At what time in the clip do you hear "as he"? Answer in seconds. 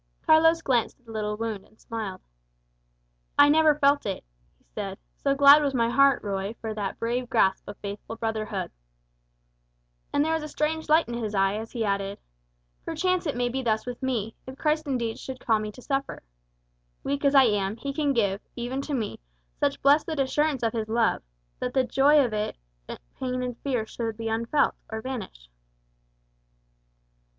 11.53-11.85